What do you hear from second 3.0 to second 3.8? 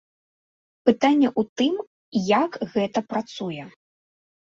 працуе.